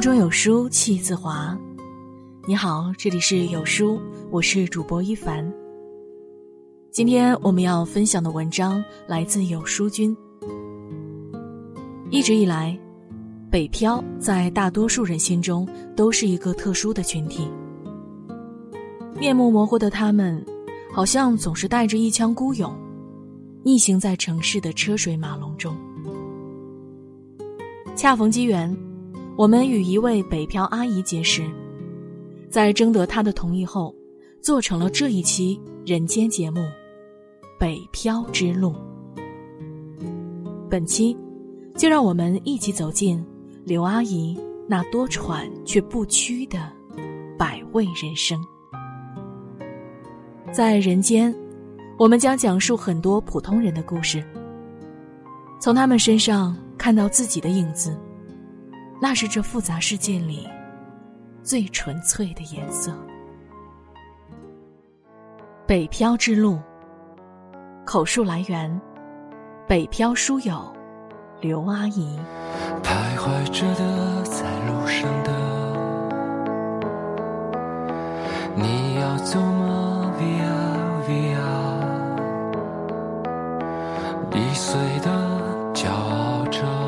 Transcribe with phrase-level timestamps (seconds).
[0.00, 1.54] 腹中有书气自华。
[2.46, 5.46] 你好，这里是有书，我是主播一凡。
[6.90, 10.16] 今天我们要分享的文章来自有书君。
[12.08, 12.74] 一直以来，
[13.50, 17.46] 北漂在大多数人心中都是一个特殊的群体。
[19.18, 20.42] 面目模糊的他们，
[20.94, 22.74] 好像总是带着一腔孤勇，
[23.62, 25.76] 逆行在城市的车水马龙中。
[27.94, 28.74] 恰逢机缘。
[29.36, 31.42] 我们与一位北漂阿姨结识，
[32.50, 33.94] 在征得她的同意后，
[34.42, 36.60] 做成了这一期人间节目
[37.58, 38.70] 《北漂之路》。
[40.68, 41.16] 本期，
[41.74, 43.24] 就让我们一起走进
[43.64, 46.70] 刘阿姨那多舛却不屈的
[47.38, 48.38] 百味人生。
[50.52, 51.34] 在人间，
[51.98, 54.22] 我们将讲述很多普通人的故事，
[55.58, 57.96] 从他们身上看到自己的影子。
[59.00, 60.46] 那是这复杂世界里
[61.42, 62.92] 最纯粹的颜色。
[65.66, 66.60] 北漂之路，
[67.86, 68.80] 口述来源：
[69.66, 70.70] 北漂书友
[71.40, 72.18] 刘阿姨。
[72.82, 75.30] 徘徊着的，在路上的，
[78.56, 80.52] 你要走吗？Via
[81.08, 81.40] Via，
[84.34, 85.08] 易碎的，
[85.72, 86.79] 骄傲着。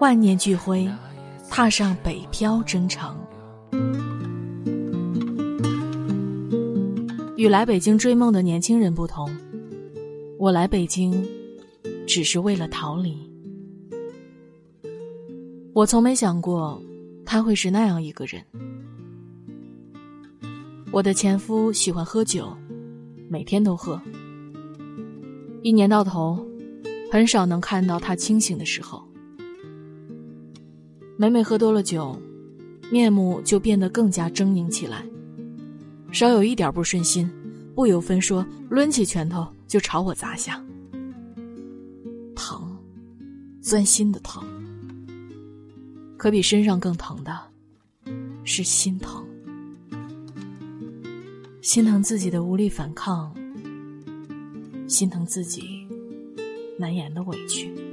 [0.00, 0.88] 万念俱灰，
[1.50, 3.16] 踏上北漂征程。
[7.36, 9.28] 与来北京追梦的年轻人不同，
[10.38, 11.26] 我来北京
[12.06, 13.16] 只是为了逃离。
[15.72, 16.80] 我从没想过
[17.26, 18.40] 他会是那样一个人。
[20.92, 22.56] 我的前夫喜欢喝酒，
[23.28, 24.00] 每天都喝。
[25.62, 26.38] 一年到头，
[27.10, 29.07] 很少能看到他清醒的时候。
[31.20, 32.16] 每每喝多了酒，
[32.92, 35.04] 面目就变得更加狰狞起来。
[36.12, 37.28] 稍有一点不顺心，
[37.74, 40.64] 不由分说，抡起拳头就朝我砸下。
[42.36, 42.78] 疼，
[43.60, 44.44] 钻心的疼。
[46.16, 47.36] 可比身上更疼的，
[48.44, 49.24] 是心疼。
[51.60, 53.34] 心疼自己的无力反抗，
[54.86, 55.84] 心疼自己
[56.78, 57.87] 难言的委屈。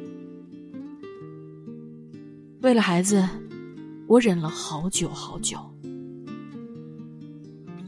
[2.66, 3.24] 为了孩子，
[4.08, 5.56] 我忍了好久好久。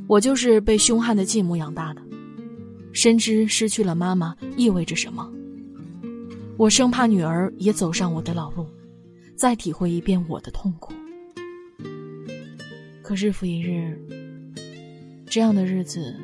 [0.05, 2.01] 我就是被凶悍的继母养大的，
[2.93, 5.27] 深知失去了妈妈意味着什么。
[6.57, 8.67] 我生怕女儿也走上我的老路，
[9.35, 10.93] 再体会一遍我的痛苦。
[13.01, 13.99] 可日复一日，
[15.25, 16.15] 这样的日子，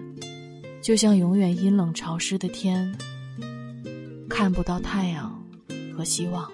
[0.79, 2.95] 就像永远阴冷潮湿的天，
[4.29, 5.43] 看不到太阳
[5.97, 6.47] 和希望。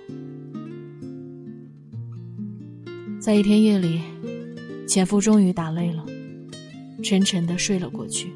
[3.30, 4.02] 在一天夜里，
[4.88, 6.04] 前夫终于打累了，
[7.04, 8.34] 沉沉的睡了过去。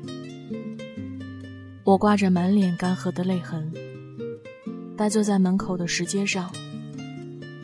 [1.83, 3.73] 我挂着满脸干涸的泪痕，
[4.95, 6.53] 呆坐在门口的石阶上，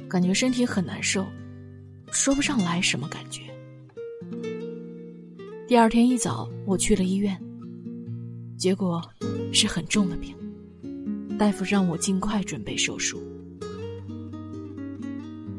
[0.08, 1.24] 感觉身体很难受，
[2.12, 3.44] 说不上来什么感觉。
[5.68, 7.40] 第二天一早，我去了医院，
[8.58, 9.00] 结果
[9.54, 10.36] 是很重的病，
[11.38, 13.22] 大夫让我尽快准备手术。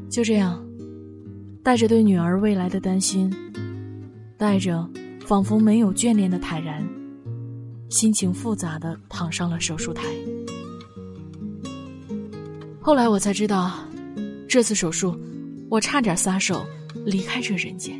[0.09, 0.69] 就这样。
[1.62, 3.31] 带着对女儿未来的担心，
[4.38, 4.88] 带着
[5.26, 6.82] 仿佛没有眷恋的坦然，
[7.91, 10.04] 心情复杂的躺上了手术台。
[12.81, 13.87] 后来我才知道，
[14.48, 15.15] 这次手术，
[15.69, 16.65] 我差点撒手
[17.04, 17.94] 离开这人间。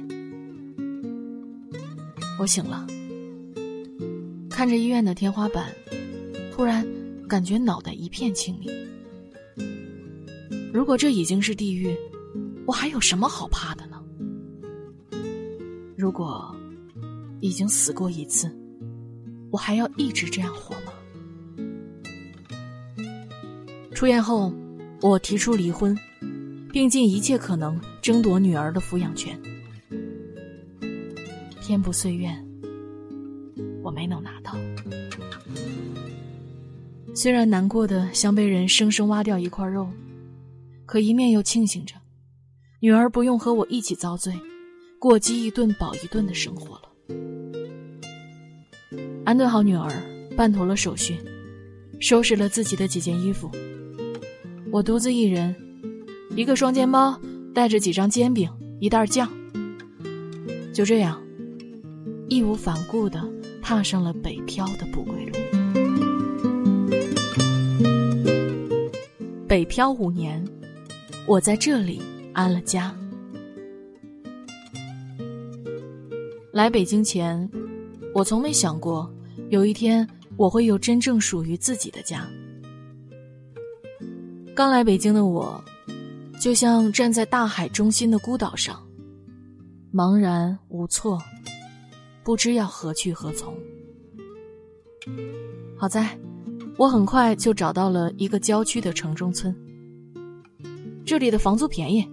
[2.39, 2.87] 我醒了，
[4.49, 5.67] 看着医院的天花板，
[6.51, 6.87] 突然
[7.29, 8.73] 感觉脑袋一片清明。
[10.73, 11.95] 如果这已经是地狱。
[12.71, 14.01] 我还有什么好怕的呢？
[15.97, 16.55] 如果
[17.41, 18.49] 已经死过一次，
[19.51, 20.93] 我还要一直这样活吗？
[23.93, 24.55] 出院后，
[25.03, 25.99] 我提出离婚，
[26.73, 29.37] 并尽一切可能争夺女儿的抚养权。
[31.61, 32.33] 天不遂愿，
[33.83, 34.55] 我没能拿到。
[37.17, 39.91] 虽然难过的像被人生生挖掉一块肉，
[40.87, 41.97] 可一面又庆幸着。
[42.83, 44.33] 女儿不用和我一起遭罪，
[44.99, 46.85] 过饥一顿饱一顿的生活了。
[49.23, 49.93] 安顿好女儿，
[50.35, 51.19] 办妥了手续，
[52.01, 53.51] 收拾了自己的几件衣服，
[54.73, 55.55] 我独自一人，
[56.35, 57.21] 一个双肩包，
[57.55, 58.51] 带着几张煎饼，
[58.81, 59.31] 一袋酱。
[60.73, 61.23] 就这样，
[62.31, 63.23] 义无反顾的
[63.61, 65.33] 踏上了北漂的不归路。
[69.47, 70.43] 北漂五年，
[71.27, 72.01] 我在这里。
[72.33, 72.95] 安了家。
[76.53, 77.49] 来北京前，
[78.15, 79.13] 我从没想过
[79.51, 80.07] 有一天
[80.37, 82.29] 我会有真正属于自己的家。
[84.55, 85.63] 刚来北京的我，
[86.41, 88.85] 就像站在大海中心的孤岛上，
[89.93, 91.23] 茫然无措，
[92.25, 93.55] 不知要何去何从。
[95.77, 96.19] 好在，
[96.77, 99.55] 我很快就找到了一个郊区的城中村。
[101.07, 102.07] 这里的房租便宜，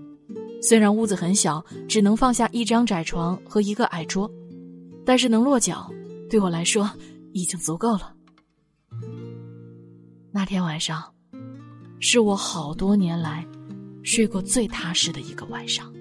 [0.61, 4.29] 虽然屋子很小，只能放下一张窄床和一个矮桌，
[5.05, 5.91] 但是能落脚，
[6.29, 6.89] 对我来说
[7.33, 8.13] 已经足够了。
[10.31, 11.03] 那天晚上，
[11.99, 13.45] 是我好多年来
[14.03, 15.93] 睡过最踏实的一个晚上，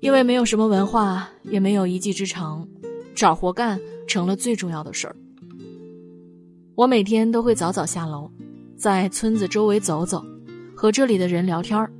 [0.00, 2.66] 因为没有什么文化，也没有一技之长，
[3.14, 3.80] 找活干。
[4.08, 5.14] 成了最重要的事儿。
[6.74, 8.30] 我每天都会早早下楼，
[8.74, 10.24] 在村子周围走走，
[10.78, 11.90] 和这里的人聊天儿。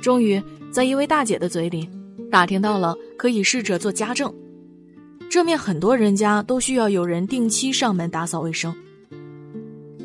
[0.00, 0.42] 终于
[0.72, 1.86] 在一位大姐的嘴里
[2.30, 4.34] 打听到了可以试着做家政。
[5.28, 8.74] 这面很多人家都需要有人定期上门打扫卫生。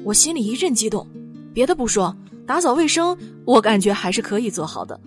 [0.04, 1.08] 我心里一阵激动，
[1.54, 2.14] 别的不说，
[2.46, 5.00] 打扫卫生我感觉还是可以做好的。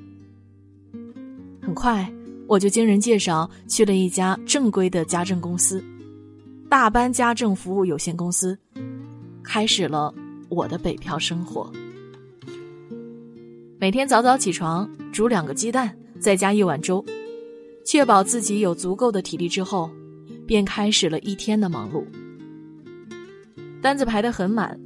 [1.60, 2.10] 很快。
[2.48, 5.84] 我就经人介绍去了一家正规的家政公司——
[6.70, 8.56] 大班家政服务有限公司，
[9.42, 10.14] 开始了
[10.48, 11.68] 我的北漂生活。
[13.78, 17.04] 每天早早起床，煮两个鸡蛋，再加一碗粥，
[17.84, 19.90] 确保自己有足够的体力之后，
[20.46, 22.02] 便开始了一天的忙碌。
[23.82, 24.80] 单子排得很满，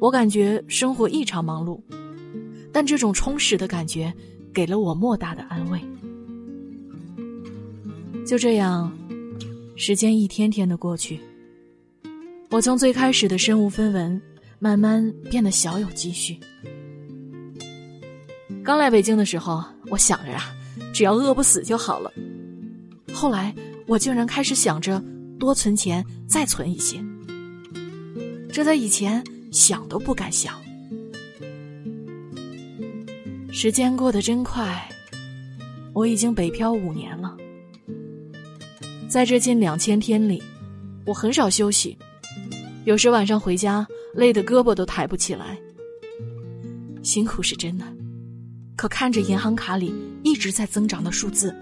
[0.00, 1.78] 我感觉生活异常忙碌，
[2.72, 4.10] 但这种充实的感觉
[4.54, 5.78] 给了我莫大的安慰。
[8.26, 8.90] 就这样，
[9.76, 11.20] 时间一天天的过去。
[12.50, 14.20] 我从最开始的身无分文，
[14.58, 16.38] 慢慢变得小有积蓄。
[18.62, 20.54] 刚来北京的时候，我想着啊，
[20.92, 22.12] 只要饿不死就好了。
[23.12, 23.54] 后来，
[23.86, 25.02] 我竟然开始想着
[25.38, 27.02] 多存钱，再存一些。
[28.52, 30.54] 这在以前想都不敢想。
[33.50, 34.88] 时间过得真快，
[35.92, 37.36] 我已经北漂五年了。
[39.08, 40.42] 在这近两千天里，
[41.04, 41.96] 我很少休息，
[42.84, 45.58] 有时晚上回家累得胳膊都抬不起来。
[47.02, 47.84] 辛苦是真的，
[48.80, 49.92] 可看着银行卡里
[50.22, 51.54] 一直在增长的数字，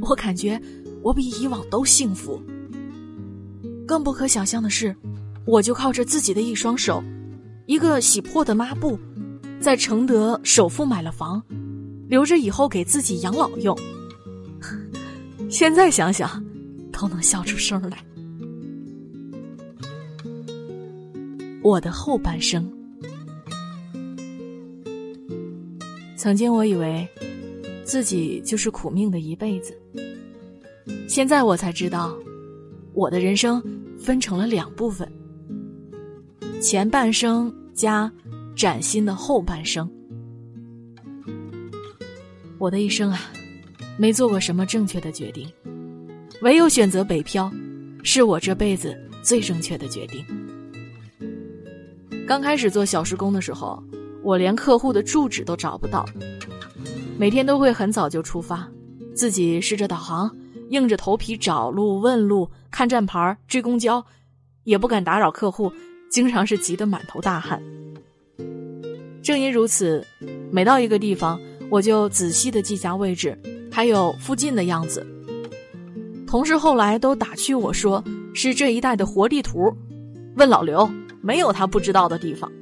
[0.00, 0.60] 我感觉
[1.04, 2.42] 我比以往都幸福。
[3.86, 4.92] 更不可想象的是，
[5.44, 7.00] 我就靠着自己的一双手，
[7.66, 8.98] 一个洗破的抹布，
[9.60, 11.40] 在承德首付买了房，
[12.08, 13.78] 留着以后给自己养老用。
[15.48, 16.44] 现在想想。
[16.90, 17.98] 都能笑出声来。
[21.62, 22.68] 我的后半生，
[26.18, 27.06] 曾经我以为
[27.84, 29.72] 自己就是苦命的一辈子，
[31.08, 32.12] 现在我才知道，
[32.92, 33.62] 我的人生
[33.96, 35.08] 分成了两部分：
[36.60, 38.12] 前半生加
[38.56, 39.88] 崭新的后半生。
[42.58, 43.20] 我的一生啊，
[43.96, 45.48] 没做过什么正确的决定。
[46.42, 47.48] 唯有选择北漂，
[48.02, 48.92] 是我这辈子
[49.22, 50.24] 最正确的决定。
[52.26, 53.80] 刚开始做小时工的时候，
[54.28, 56.04] 我连客户的住址都找不到，
[57.16, 58.68] 每天都会很早就出发，
[59.14, 60.30] 自己试着导航，
[60.68, 64.04] 硬着头皮找路、问路、看站牌、追公交，
[64.64, 65.72] 也不敢打扰客户，
[66.10, 67.58] 经常是急得满头大汗。
[69.22, 70.06] 正因如此，
[70.50, 73.34] 每到一个地方，我就仔细的记下位置，
[73.72, 75.06] 还有附近的样子。
[76.26, 78.04] 同事后来都打趣我说
[78.36, 79.74] ：“是这一带的活地图。”
[80.36, 80.86] 问老刘，
[81.22, 82.52] 没有他不知道的地方。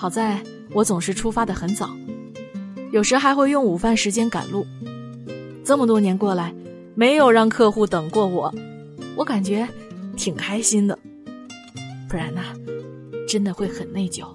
[0.00, 0.42] 好在
[0.72, 1.90] 我总是出发的很早，
[2.90, 4.66] 有时还会用午饭时间赶路。
[5.62, 6.54] 这么多年过来，
[6.94, 8.50] 没有让客户等过我，
[9.14, 9.68] 我感觉
[10.16, 10.98] 挺开心的。
[12.08, 12.40] 不然呢，
[13.28, 14.26] 真的会很内疚。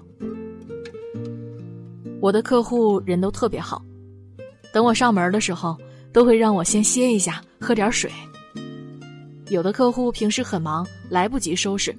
[2.20, 3.82] 我的客户人都特别好，
[4.72, 5.76] 等我上门的时候。
[6.12, 8.10] 都会让我先歇一下，喝点水。
[9.50, 11.94] 有的客户平时很忙，来不及收拾，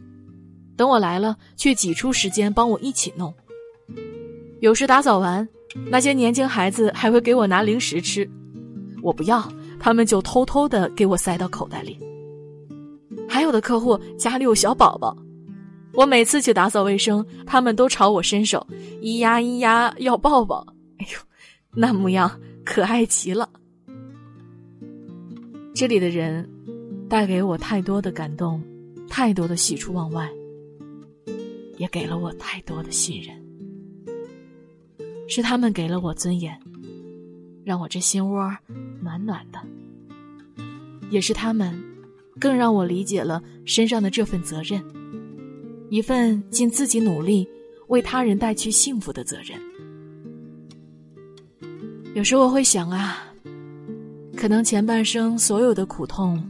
[0.76, 3.32] 等我来了，却挤出时间帮我一起弄。
[4.60, 5.48] 有时打扫完，
[5.90, 8.28] 那些年轻孩子还会给我拿零食吃，
[9.04, 9.48] 我不要，
[9.80, 11.98] 他们就偷偷的给我塞到口袋里。
[13.30, 15.16] 还有的客户家里有小宝宝，
[15.94, 18.66] 我每次去打扫卫生，他们都朝我伸手，
[19.02, 20.66] 咿呀咿呀要抱抱。
[20.98, 21.20] 哎呦，
[21.76, 23.48] 那模样可爱极了。
[25.76, 26.50] 这里的人，
[27.08, 28.60] 带给我太多的感动，
[29.08, 30.28] 太多的喜出望外，
[31.78, 33.37] 也给了我太多的信任。
[35.28, 36.58] 是他们给了我尊严，
[37.64, 38.50] 让我这心窝
[39.02, 39.60] 暖暖的；
[41.10, 41.78] 也是他们，
[42.40, 44.84] 更让我理解了身上的这份责任，
[45.90, 47.48] 一份尽自己努力
[47.88, 49.60] 为他人带去幸福的责任。
[52.16, 53.24] 有时我会想啊，
[54.36, 56.44] 可能前半生所有的苦痛，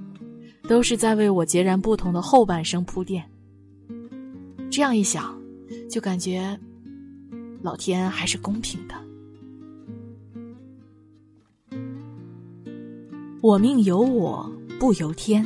[0.63, 3.23] 都是在为我截然不同的后半生铺垫。
[4.69, 5.35] 这样一想，
[5.89, 6.57] 就感觉
[7.61, 8.95] 老天还是公平的。
[13.41, 15.45] 我命由我不由天。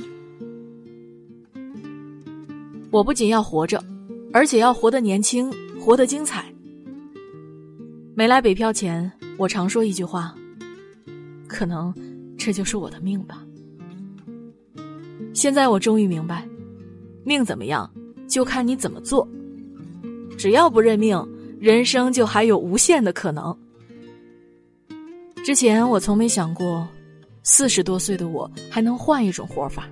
[2.89, 3.83] 我不仅要活着，
[4.33, 6.45] 而且要活得年轻，活得精彩。
[8.15, 9.11] 没来北漂前。
[9.37, 10.35] 我常说一句话，
[11.47, 11.91] 可能
[12.37, 13.43] 这就是我的命吧。
[15.33, 16.47] 现在我终于明白，
[17.23, 17.89] 命怎么样，
[18.27, 19.27] 就看你怎么做。
[20.37, 21.17] 只要不认命，
[21.61, 23.55] 人生就还有无限的可能。
[25.45, 26.87] 之前我从没想过，
[27.43, 29.87] 四十多岁的我还能换一种活法。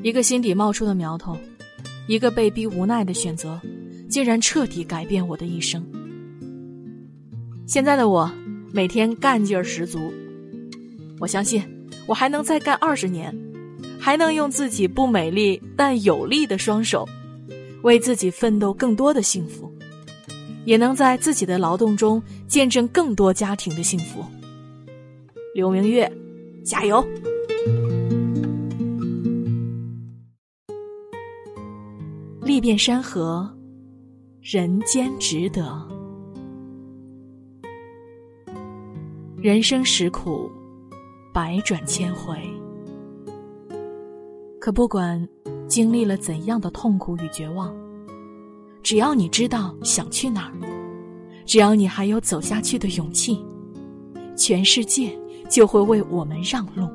[0.00, 1.36] 一个心底冒出的苗头，
[2.06, 3.60] 一个被逼无奈的选择，
[4.08, 5.84] 竟然彻底改变我的一生。
[7.66, 8.30] 现在的我
[8.72, 9.98] 每天干劲儿十足，
[11.18, 11.64] 我相信
[12.06, 13.36] 我还能再干二十年，
[13.98, 17.08] 还能用自己不美丽但有力的双手，
[17.82, 19.71] 为自己奋斗更多的幸福，
[20.64, 24.24] 也能在自己的劳动中见证更多家庭的幸福。
[25.54, 26.10] 刘明月，
[26.64, 27.04] 加油！
[32.42, 33.48] 历遍山河，
[34.40, 35.86] 人间值得。
[39.36, 40.50] 人生实苦，
[41.32, 42.36] 百转千回。
[44.60, 45.28] 可不管
[45.66, 47.74] 经历了怎样的痛苦与绝望，
[48.82, 50.52] 只要你知道想去哪儿，
[51.46, 53.38] 只要你还有走下去的勇气，
[54.36, 55.16] 全世界
[55.48, 56.88] 就会为我们让路。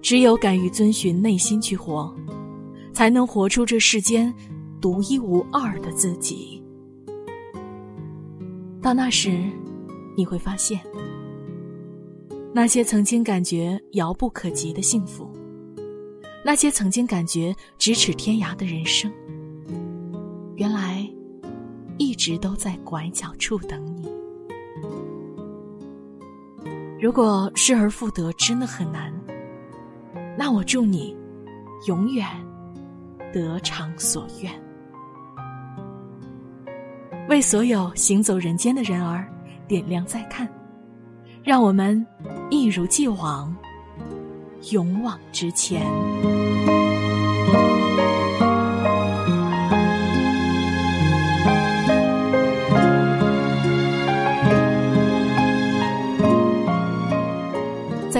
[0.00, 2.14] 只有敢于遵循内心去活，
[2.92, 4.34] 才能活出这世间
[4.80, 6.62] 独一无二的自己。
[8.80, 9.42] 到那时。
[10.14, 10.78] 你会发现，
[12.52, 15.26] 那些曾经感觉遥不可及的幸福，
[16.44, 19.10] 那些曾经感觉咫尺天涯的人生，
[22.22, 24.08] 直都在拐角处等你。
[27.00, 29.12] 如果失而复得真的很难，
[30.38, 31.16] 那我祝你
[31.88, 32.24] 永远
[33.32, 34.52] 得偿所愿。
[37.28, 39.28] 为所有行走人间的人儿。
[39.68, 40.46] 点亮再看，
[41.42, 42.04] 让我们
[42.50, 43.56] 一如既往，
[44.70, 45.80] 勇往直前。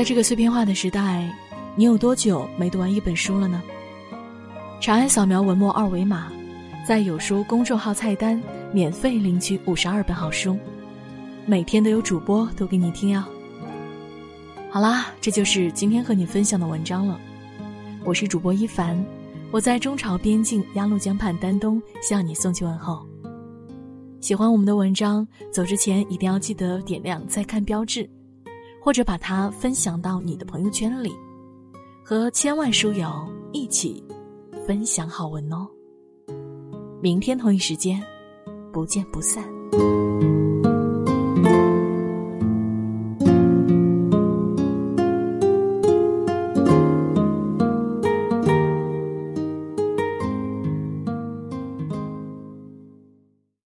[0.02, 1.32] 在这个碎片化的时代，
[1.76, 3.62] 你有多久没读完一本书了呢？
[4.80, 6.26] 长按扫描文末二维码，
[6.84, 8.42] 在有书公众号菜单
[8.72, 10.58] 免费领取五十二本好书。
[11.46, 13.22] 每天都有主播读给你听哟。
[14.72, 17.20] 好啦，这就是今天和你分享的文章了。
[18.02, 19.00] 我是主播一凡，
[19.52, 23.06] 我在中朝边境鸭绿江畔丹东向你送去问候。
[24.20, 28.10] 喜欢我们的文章，走之前一定要记得点亮再看标志，
[28.82, 31.14] 或者把它分享到你的朋友圈里，
[32.04, 33.08] 和千万书友
[33.52, 34.04] 一起
[34.66, 35.68] 分享好文哦。
[37.00, 38.02] 明天同一时间，
[38.72, 39.44] 不见不散。